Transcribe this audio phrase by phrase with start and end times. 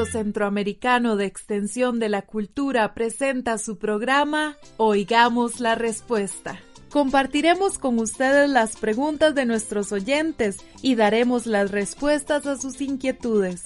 [0.00, 6.58] Centroamericano de Extensión de la Cultura presenta su programa Oigamos la Respuesta.
[6.90, 13.62] Compartiremos con ustedes las preguntas de nuestros oyentes y daremos las respuestas a sus inquietudes.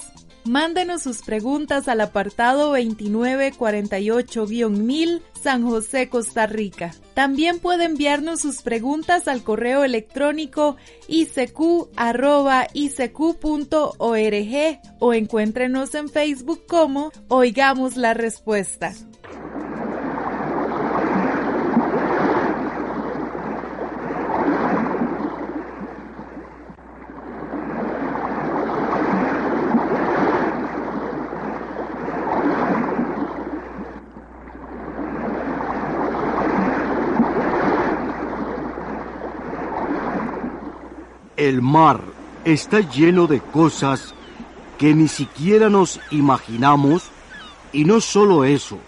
[0.47, 6.95] Mándenos sus preguntas al apartado 2948-1000 San José, Costa Rica.
[7.15, 10.77] También puede enviarnos sus preguntas al correo electrónico
[11.09, 11.91] icq.org
[15.01, 18.95] o encuéntrenos en Facebook como Oigamos la Respuesta.
[41.47, 42.01] El mar
[42.45, 44.15] está lleno de cosas
[44.79, 47.05] que ni siquiera nos imaginamos.
[47.73, 48.81] Y no solo eso,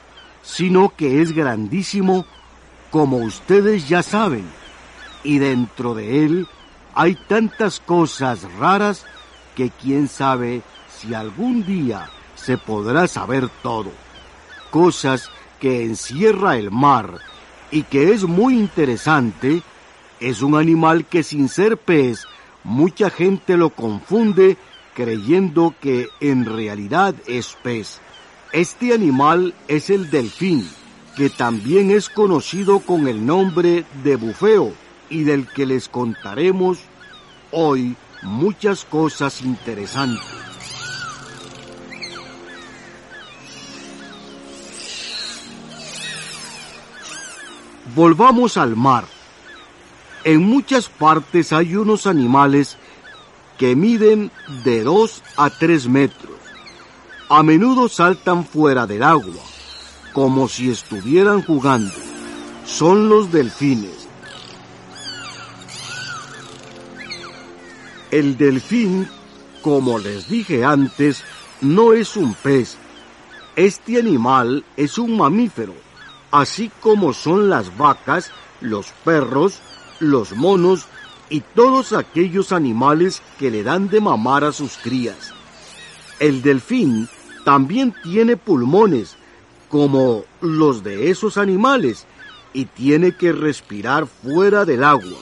[0.42, 2.26] sino que es grandísimo
[2.90, 4.44] como ustedes ya saben.
[5.22, 6.48] Y dentro de él
[6.96, 9.06] hay tantas cosas raras
[9.54, 10.62] que quién sabe
[10.92, 13.92] si algún día se podrá saber todo.
[14.72, 15.30] Cosas
[15.60, 17.20] que encierra el mar
[17.70, 19.62] y que es muy interesante,
[20.18, 22.26] es un animal que sin ser pez
[22.68, 24.58] mucha gente lo confunde
[24.94, 27.98] creyendo que en realidad es pez.
[28.52, 30.68] Este animal es el delfín,
[31.16, 34.74] que también es conocido con el nombre de bufeo
[35.08, 36.78] y del que les contaremos
[37.52, 40.20] hoy muchas cosas interesantes.
[47.94, 49.17] Volvamos al mar.
[50.24, 52.76] En muchas partes hay unos animales
[53.56, 54.30] que miden
[54.64, 56.32] de 2 a 3 metros.
[57.28, 59.42] A menudo saltan fuera del agua,
[60.12, 61.94] como si estuvieran jugando.
[62.64, 64.08] Son los delfines.
[68.10, 69.08] El delfín,
[69.62, 71.22] como les dije antes,
[71.60, 72.76] no es un pez.
[73.56, 75.74] Este animal es un mamífero,
[76.30, 78.30] así como son las vacas,
[78.60, 79.60] los perros,
[80.00, 80.86] los monos
[81.30, 85.32] y todos aquellos animales que le dan de mamar a sus crías.
[86.20, 87.08] El delfín
[87.44, 89.16] también tiene pulmones,
[89.68, 92.06] como los de esos animales,
[92.52, 95.18] y tiene que respirar fuera del agua,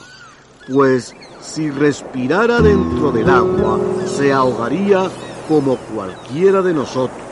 [0.71, 5.09] pues si respirara dentro del agua, se ahogaría
[5.47, 7.26] como cualquiera de nosotros.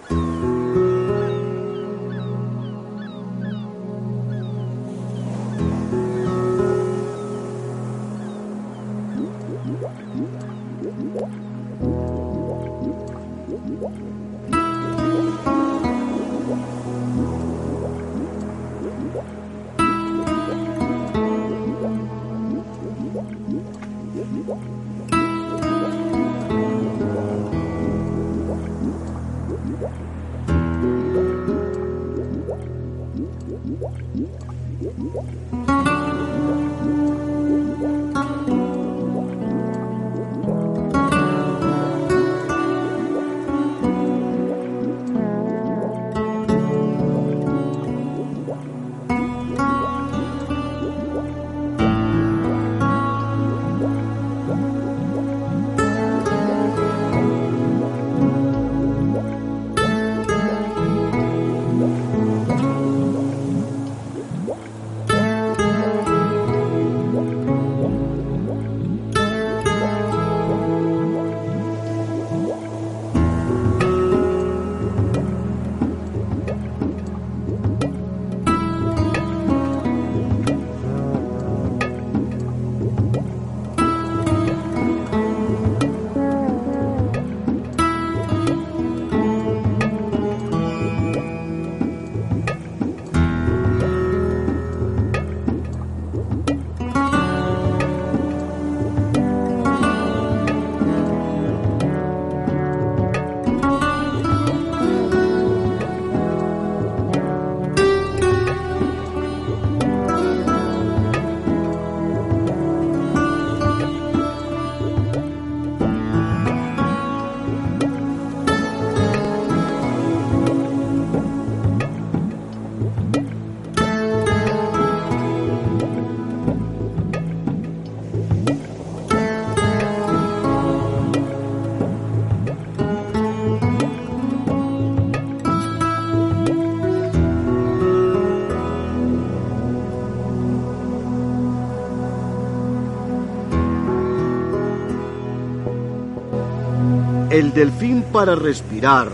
[147.36, 149.10] El delfín para respirar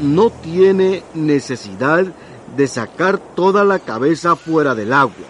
[0.00, 2.04] no tiene necesidad
[2.56, 5.28] de sacar toda la cabeza fuera del agua,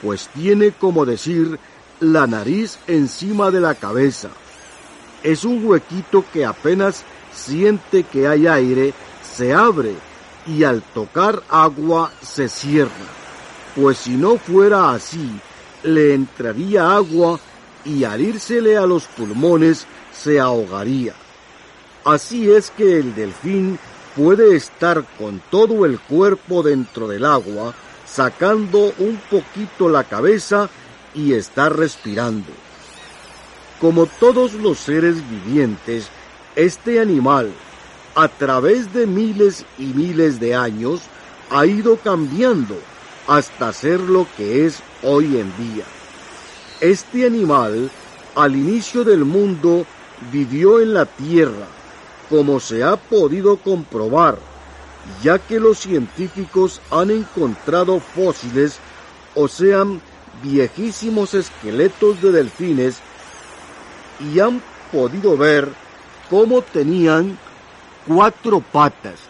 [0.00, 1.58] pues tiene como decir
[1.98, 4.28] la nariz encima de la cabeza.
[5.24, 8.94] Es un huequito que apenas siente que hay aire,
[9.24, 9.96] se abre
[10.46, 12.92] y al tocar agua se cierra,
[13.74, 15.28] pues si no fuera así,
[15.82, 17.40] le entraría agua
[17.84, 21.14] y al írsele a los pulmones se ahogaría.
[22.04, 23.78] Así es que el delfín
[24.14, 27.74] puede estar con todo el cuerpo dentro del agua,
[28.06, 30.68] sacando un poquito la cabeza
[31.14, 32.52] y estar respirando.
[33.80, 36.08] Como todos los seres vivientes,
[36.56, 37.50] este animal,
[38.14, 41.00] a través de miles y miles de años,
[41.50, 42.76] ha ido cambiando
[43.26, 45.84] hasta ser lo que es hoy en día.
[46.80, 47.90] Este animal,
[48.34, 49.86] al inicio del mundo,
[50.30, 51.66] vivió en la tierra,
[52.28, 54.38] como se ha podido comprobar,
[55.22, 58.78] ya que los científicos han encontrado fósiles,
[59.34, 60.00] o sean
[60.42, 62.98] viejísimos esqueletos de delfines,
[64.20, 64.62] y han
[64.92, 65.68] podido ver
[66.30, 67.38] cómo tenían
[68.06, 69.20] cuatro patas.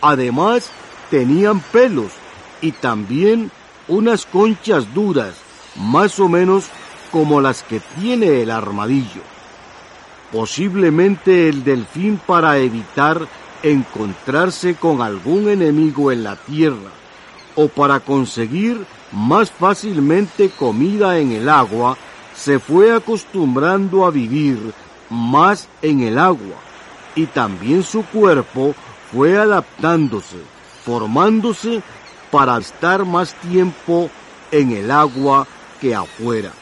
[0.00, 0.70] Además,
[1.10, 2.12] tenían pelos
[2.60, 3.50] y también
[3.86, 5.34] unas conchas duras,
[5.76, 6.66] más o menos
[7.10, 9.22] como las que tiene el armadillo.
[10.32, 13.26] Posiblemente el delfín para evitar
[13.62, 16.90] encontrarse con algún enemigo en la tierra
[17.56, 21.96] o para conseguir más fácilmente comida en el agua,
[22.36, 24.72] se fue acostumbrando a vivir
[25.10, 26.56] más en el agua
[27.16, 28.74] y también su cuerpo
[29.10, 30.36] fue adaptándose,
[30.84, 31.82] formándose
[32.30, 34.10] para estar más tiempo
[34.52, 35.46] en el agua
[35.80, 36.52] que afuera.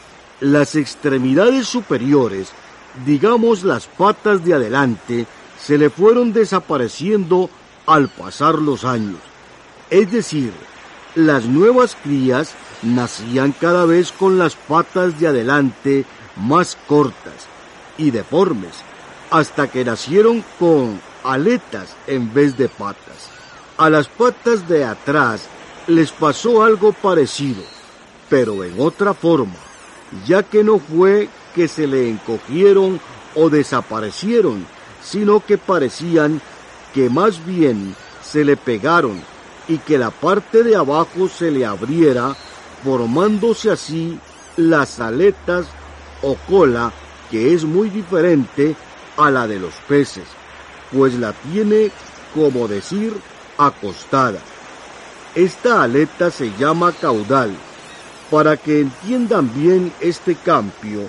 [0.40, 2.52] Las extremidades superiores
[3.04, 5.26] digamos las patas de adelante,
[5.58, 7.50] se le fueron desapareciendo
[7.86, 9.18] al pasar los años.
[9.90, 10.52] Es decir,
[11.14, 16.04] las nuevas crías nacían cada vez con las patas de adelante
[16.36, 17.46] más cortas
[17.98, 18.74] y deformes,
[19.30, 23.30] hasta que nacieron con aletas en vez de patas.
[23.78, 25.48] A las patas de atrás
[25.86, 27.62] les pasó algo parecido,
[28.28, 29.56] pero en otra forma,
[30.26, 33.00] ya que no fue que se le encogieron
[33.34, 34.66] o desaparecieron,
[35.02, 36.40] sino que parecían
[36.94, 39.20] que más bien se le pegaron
[39.66, 42.36] y que la parte de abajo se le abriera,
[42.84, 44.18] formándose así
[44.56, 45.66] las aletas
[46.22, 46.92] o cola,
[47.30, 48.76] que es muy diferente
[49.16, 50.24] a la de los peces,
[50.92, 51.90] pues la tiene,
[52.34, 53.14] como decir,
[53.58, 54.40] acostada.
[55.34, 57.54] Esta aleta se llama caudal.
[58.30, 61.08] Para que entiendan bien este cambio,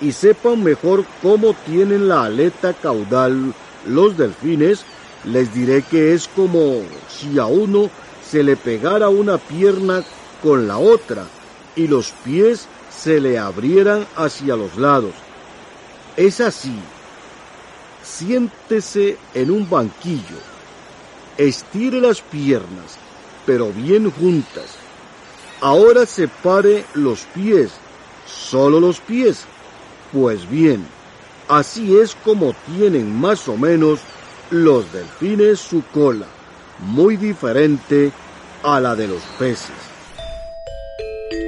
[0.00, 3.54] y sepan mejor cómo tienen la aleta caudal
[3.88, 4.84] los delfines,
[5.24, 7.90] les diré que es como si a uno
[8.30, 10.02] se le pegara una pierna
[10.42, 11.24] con la otra
[11.74, 15.12] y los pies se le abrieran hacia los lados.
[16.16, 16.74] Es así.
[18.04, 20.38] Siéntese en un banquillo,
[21.36, 22.96] estire las piernas,
[23.44, 24.76] pero bien juntas.
[25.60, 27.70] Ahora separe los pies,
[28.26, 29.44] solo los pies,
[30.12, 30.86] pues bien,
[31.48, 34.00] así es como tienen más o menos
[34.50, 36.26] los delfines su cola,
[36.80, 38.12] muy diferente
[38.62, 39.70] a la de los peces.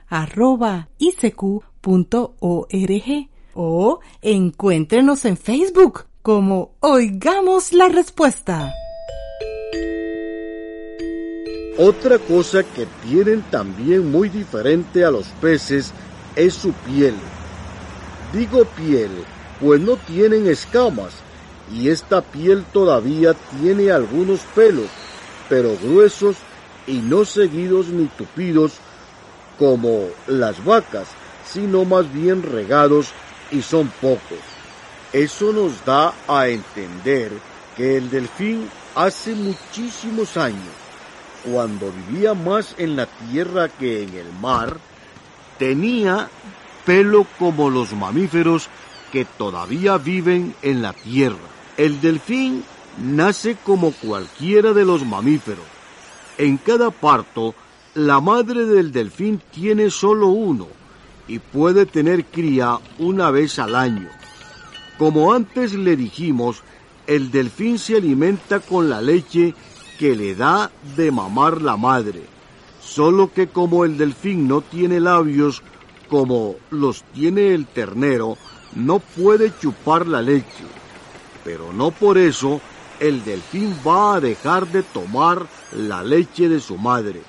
[3.53, 8.73] o encuéntrenos en Facebook como Oigamos la Respuesta.
[11.85, 15.91] Otra cosa que tienen también muy diferente a los peces
[16.33, 17.13] es su piel.
[18.31, 19.11] Digo piel,
[19.59, 21.11] pues no tienen escamas
[21.73, 24.87] y esta piel todavía tiene algunos pelos,
[25.49, 26.37] pero gruesos
[26.87, 28.75] y no seguidos ni tupidos
[29.59, 31.09] como las vacas,
[31.45, 33.07] sino más bien regados
[33.51, 34.39] y son pocos.
[35.11, 37.33] Eso nos da a entender
[37.75, 40.82] que el delfín hace muchísimos años
[41.43, 44.77] cuando vivía más en la tierra que en el mar,
[45.57, 46.29] tenía
[46.85, 48.69] pelo como los mamíferos
[49.11, 51.37] que todavía viven en la tierra.
[51.77, 52.63] El delfín
[53.01, 55.65] nace como cualquiera de los mamíferos.
[56.37, 57.53] En cada parto,
[57.93, 60.67] la madre del delfín tiene solo uno
[61.27, 64.09] y puede tener cría una vez al año.
[64.97, 66.63] Como antes le dijimos,
[67.07, 69.53] el delfín se alimenta con la leche
[70.03, 72.23] que le da de mamar la madre,
[72.81, 75.63] solo que como el delfín no tiene labios
[76.09, 78.37] como los tiene el ternero,
[78.75, 80.65] no puede chupar la leche,
[81.45, 82.59] pero no por eso
[82.99, 87.21] el delfín va a dejar de tomar la leche de su madre.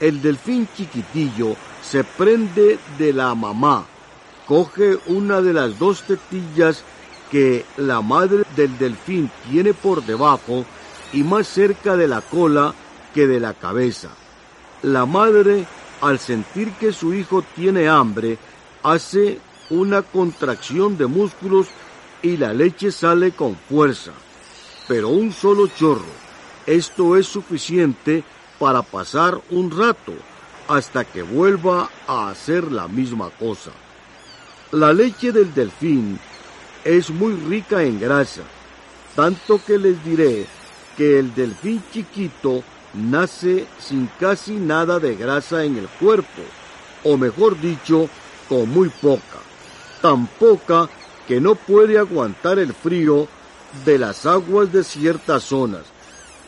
[0.00, 1.54] El delfín chiquitillo
[1.88, 3.84] se prende de la mamá,
[4.48, 6.82] coge una de las dos tetillas
[7.30, 10.64] que la madre del delfín tiene por debajo
[11.12, 12.74] y más cerca de la cola
[13.14, 14.08] que de la cabeza.
[14.82, 15.66] La madre,
[16.00, 18.38] al sentir que su hijo tiene hambre,
[18.82, 19.38] hace
[19.70, 21.68] una contracción de músculos
[22.22, 24.12] y la leche sale con fuerza.
[24.88, 26.22] Pero un solo chorro.
[26.66, 28.24] Esto es suficiente
[28.58, 30.12] para pasar un rato
[30.68, 33.72] hasta que vuelva a hacer la misma cosa.
[34.70, 36.18] La leche del delfín
[36.84, 38.42] es muy rica en grasa,
[39.14, 40.46] tanto que les diré
[40.96, 42.62] que el delfín chiquito
[42.94, 46.42] nace sin casi nada de grasa en el cuerpo,
[47.04, 48.08] o mejor dicho,
[48.48, 49.38] con muy poca,
[50.00, 50.88] tan poca
[51.26, 53.28] que no puede aguantar el frío
[53.84, 55.82] de las aguas de ciertas zonas.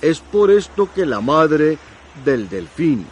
[0.02, 1.78] Es por esto que la madre
[2.24, 3.06] del delfín,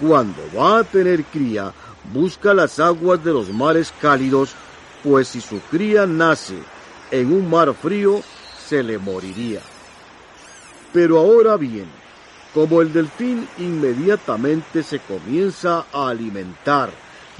[0.00, 1.72] cuando va a tener cría,
[2.12, 4.54] busca las aguas de los mares cálidos,
[5.04, 6.58] pues si su cría nace
[7.10, 8.22] en un mar frío,
[8.68, 9.60] se le moriría.
[10.92, 11.86] Pero ahora bien,
[12.52, 16.90] como el delfín inmediatamente se comienza a alimentar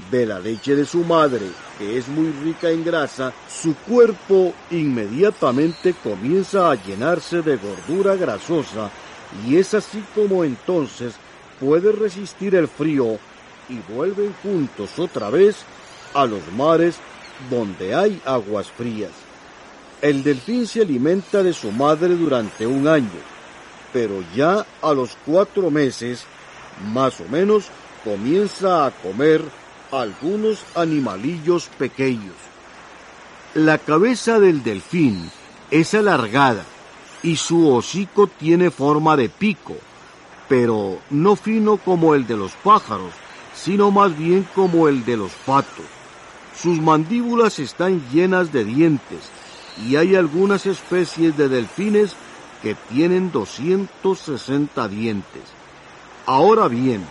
[0.09, 1.45] de la leche de su madre,
[1.77, 8.89] que es muy rica en grasa, su cuerpo inmediatamente comienza a llenarse de gordura grasosa
[9.47, 11.13] y es así como entonces
[11.59, 13.19] puede resistir el frío
[13.69, 15.57] y vuelven juntos otra vez
[16.15, 16.97] a los mares
[17.51, 19.11] donde hay aguas frías.
[20.01, 23.32] El delfín se alimenta de su madre durante un año
[23.93, 26.25] pero ya a los cuatro meses,
[26.91, 27.65] más o menos,
[28.03, 29.41] comienza a comer
[29.91, 32.33] algunos animalillos pequeños.
[33.53, 35.29] La cabeza del delfín
[35.69, 36.65] es alargada
[37.21, 39.75] y su hocico tiene forma de pico,
[40.49, 43.13] pero no fino como el de los pájaros,
[43.53, 45.85] sino más bien como el de los patos.
[46.59, 49.29] Sus mandíbulas están llenas de dientes
[49.87, 52.15] y hay algunas especies de delfines
[52.63, 55.43] que tienen 260 dientes.
[56.25, 57.05] Ahora bien,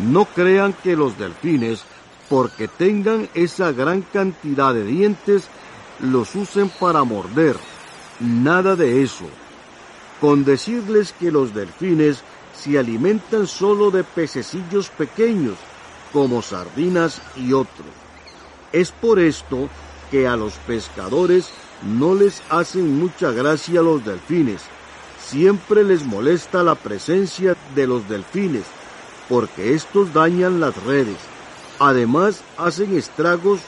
[0.00, 1.84] no crean que los delfines,
[2.28, 5.48] porque tengan esa gran cantidad de dientes,
[5.98, 7.56] los usen para morder.
[8.20, 9.26] Nada de eso.
[10.20, 12.22] Con decirles que los delfines
[12.54, 15.56] se alimentan solo de pececillos pequeños,
[16.12, 17.88] como sardinas y otros.
[18.70, 19.68] Es por esto
[20.12, 21.50] que a los pescadores
[21.82, 24.62] no les hacen mucha gracia los delfines,
[25.32, 28.64] siempre les molesta la presencia de los delfines,
[29.30, 31.16] porque estos dañan las redes.
[31.78, 33.60] Además, hacen estragos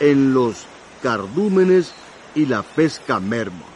[0.00, 0.64] en los
[1.02, 1.92] cardúmenes
[2.34, 3.71] y la pesca merma.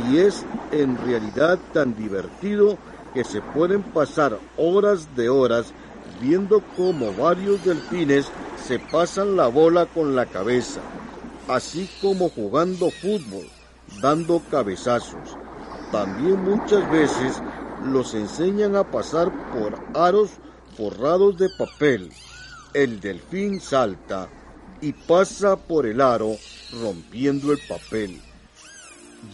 [0.09, 2.79] y es en realidad tan divertido
[3.15, 5.73] que se pueden pasar horas de horas
[6.21, 8.27] viendo cómo varios delfines
[8.67, 10.81] se pasan la bola con la cabeza,
[11.49, 13.47] así como jugando fútbol,
[14.01, 15.37] dando cabezazos.
[15.91, 17.41] También muchas veces
[17.85, 20.31] los enseñan a pasar por aros
[20.77, 22.11] forrados de papel.
[22.75, 24.29] El delfín salta
[24.81, 26.37] y pasa por el aro
[26.83, 28.21] rompiendo el papel.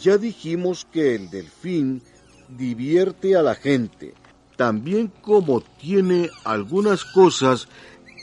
[0.01, 2.03] Ya dijimos que el delfín
[2.49, 4.15] divierte a la gente,
[4.57, 7.69] también como tiene algunas cosas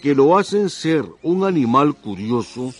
[0.01, 2.73] que lo hacen ser un animal curioso,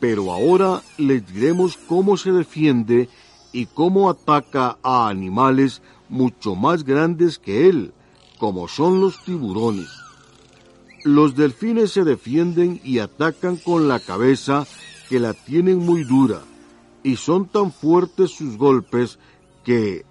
[0.00, 3.08] pero ahora les diremos cómo se defiende
[3.52, 7.92] y cómo ataca a animales mucho más grandes que él,
[8.38, 9.88] como son los tiburones.
[11.04, 14.66] Los delfines se defienden y atacan con la cabeza
[15.08, 16.40] que la tienen muy dura,
[17.02, 19.18] y son tan fuertes sus golpes
[19.64, 20.04] que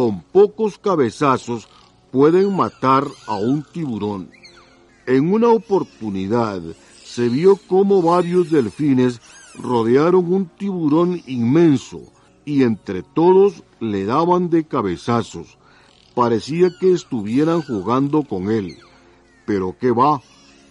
[0.00, 1.68] con pocos cabezazos
[2.10, 4.30] pueden matar a un tiburón.
[5.04, 6.62] En una oportunidad
[7.04, 9.20] se vio cómo varios delfines
[9.58, 12.00] rodearon un tiburón inmenso
[12.46, 15.58] y entre todos le daban de cabezazos.
[16.14, 18.78] Parecía que estuvieran jugando con él.
[19.44, 20.22] Pero qué va,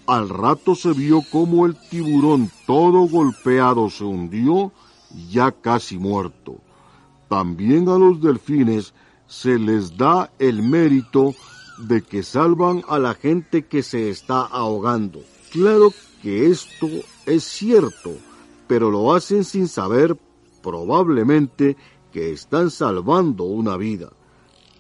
[0.08, 4.72] al rato se vio cómo el tiburón todo golpeado se hundió,
[5.30, 6.56] ya casi muerto.
[7.28, 8.92] También a los delfines
[9.30, 11.36] se les da el mérito
[11.78, 15.22] de que salvan a la gente que se está ahogando.
[15.52, 16.88] Claro que esto
[17.26, 18.12] es cierto,
[18.68, 20.18] pero lo hacen sin saber
[20.62, 21.78] probablemente
[22.12, 24.12] que están salvando una vida.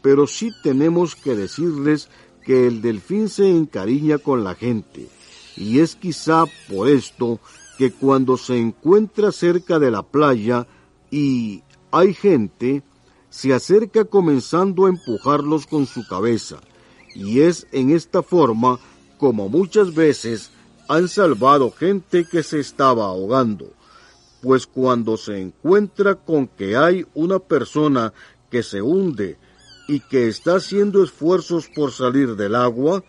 [0.01, 2.09] Pero sí tenemos que decirles
[2.43, 5.07] que el delfín se encariña con la gente,
[5.55, 7.39] y es quizá por esto
[7.77, 10.67] que cuando se encuentra cerca de la playa
[11.11, 12.81] y hay gente,
[13.29, 16.59] se acerca comenzando a empujarlos con su cabeza,
[17.15, 18.79] y es en esta forma
[19.17, 20.51] como muchas veces
[20.87, 23.73] han salvado gente que se estaba ahogando,
[24.41, 28.13] pues cuando se encuentra con que hay una persona
[28.49, 29.37] que se hunde
[29.87, 33.03] y que está haciendo esfuerzos por salir del agua,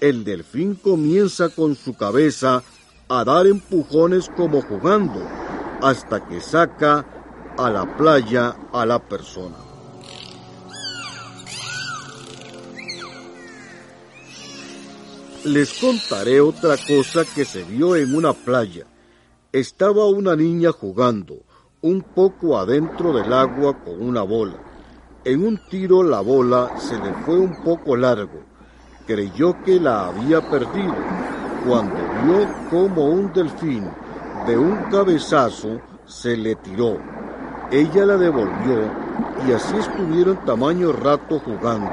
[0.00, 2.62] el delfín comienza con su cabeza
[3.08, 5.20] a dar empujones como jugando,
[5.82, 7.04] hasta que saca
[7.58, 9.65] a la playa a la persona.
[15.46, 18.84] Les contaré otra cosa que se vio en una playa.
[19.52, 21.36] Estaba una niña jugando,
[21.82, 24.56] un poco adentro del agua con una bola.
[25.24, 28.42] En un tiro la bola se le fue un poco largo.
[29.06, 30.96] Creyó que la había perdido
[31.64, 33.88] cuando vio como un delfín
[34.48, 36.98] de un cabezazo se le tiró.
[37.70, 38.90] Ella la devolvió
[39.46, 41.92] y así estuvieron tamaño rato jugando.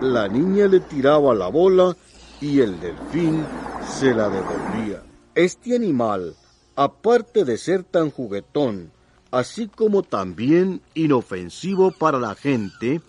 [0.00, 1.94] La niña le tiraba la bola
[2.42, 3.46] y el delfín
[3.88, 5.02] se la devolvía.
[5.34, 6.34] Este animal,
[6.74, 8.90] aparte de ser tan juguetón,
[9.30, 13.00] así como también inofensivo para la gente,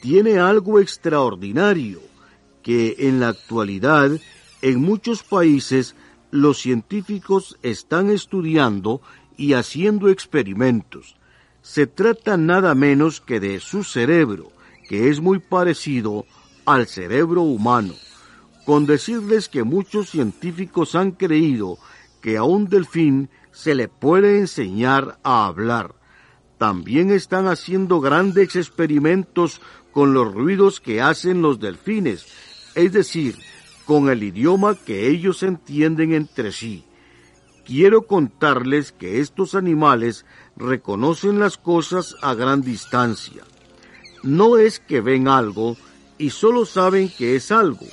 [0.00, 2.00] tiene algo extraordinario
[2.62, 4.10] que en la actualidad
[4.62, 5.94] en muchos países
[6.30, 9.02] los científicos están estudiando
[9.36, 11.16] y haciendo experimentos.
[11.60, 14.50] Se trata nada menos que de su cerebro,
[14.88, 16.24] que es muy parecido
[16.64, 17.94] al cerebro humano
[18.68, 21.78] con decirles que muchos científicos han creído
[22.20, 25.94] que a un delfín se le puede enseñar a hablar.
[26.58, 32.26] También están haciendo grandes experimentos con los ruidos que hacen los delfines,
[32.74, 33.36] es decir,
[33.86, 36.84] con el idioma que ellos entienden entre sí.
[37.64, 40.26] Quiero contarles que estos animales
[40.56, 43.44] reconocen las cosas a gran distancia.
[44.22, 45.78] no es que ven algo
[46.18, 47.86] y solo saben que es algo.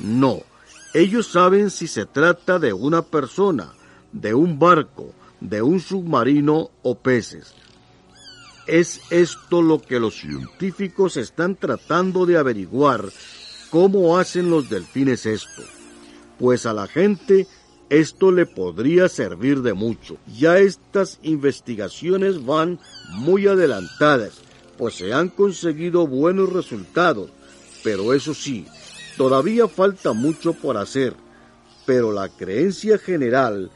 [0.00, 0.42] No,
[0.94, 3.72] ellos saben si se trata de una persona,
[4.12, 7.54] de un barco, de un submarino o peces.
[8.66, 13.04] Es esto lo que los científicos están tratando de averiguar,
[13.70, 15.62] cómo hacen los delfines esto.
[16.38, 17.46] Pues a la gente
[17.90, 20.16] esto le podría servir de mucho.
[20.38, 22.78] Ya estas investigaciones van
[23.10, 24.34] muy adelantadas,
[24.78, 27.30] pues se han conseguido buenos resultados,
[27.82, 28.66] pero eso sí,
[29.20, 31.14] todavía falta mucho por hacer.
[31.84, 33.70] Pero la creencia general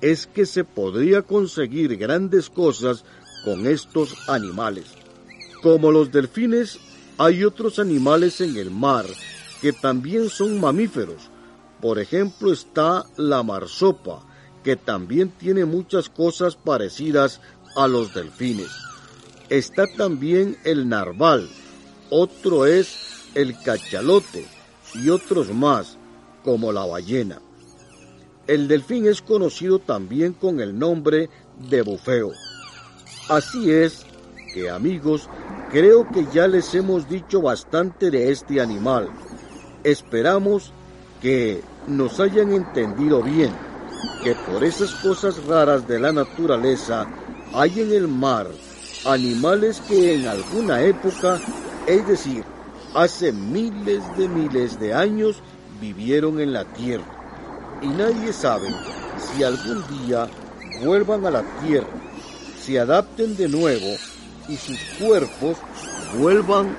[0.00, 3.04] es que se podría conseguir grandes cosas
[3.44, 4.86] con estos animales.
[5.62, 6.80] Como los delfines,
[7.16, 9.06] hay otros animales en el mar
[9.62, 11.30] que también son mamíferos.
[11.80, 14.26] Por ejemplo está la marsopa,
[14.64, 17.40] que también tiene muchas cosas parecidas
[17.76, 18.72] a los delfines.
[19.48, 21.48] Está también el narval,
[22.10, 24.57] otro es el cachalote
[24.94, 25.98] y otros más,
[26.44, 27.40] como la ballena.
[28.46, 31.28] El delfín es conocido también con el nombre
[31.68, 32.32] de bufeo.
[33.28, 34.06] Así es
[34.54, 35.28] que amigos,
[35.70, 39.10] creo que ya les hemos dicho bastante de este animal.
[39.84, 40.72] Esperamos
[41.20, 43.50] que nos hayan entendido bien,
[44.24, 47.06] que por esas cosas raras de la naturaleza
[47.52, 48.46] hay en el mar
[49.04, 51.38] animales que en alguna época,
[51.86, 52.44] es decir,
[52.94, 55.42] hace miles de miles de años,
[55.80, 57.04] vivieron en la tierra
[57.80, 58.68] y nadie sabe
[59.16, 60.28] si algún día
[60.84, 61.86] vuelvan a la tierra,
[62.60, 63.86] se adapten de nuevo
[64.48, 65.58] y sus cuerpos
[66.18, 66.74] vuelvan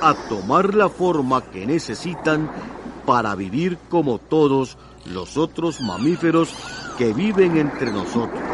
[0.00, 2.48] a tomar la forma que necesitan
[3.04, 4.76] para vivir como todos
[5.12, 6.54] los otros mamíferos
[6.98, 8.53] que viven entre nosotros.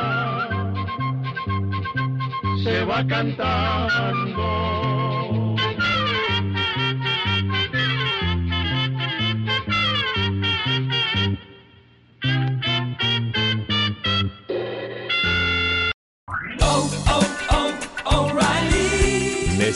[2.63, 5.10] se va cantando.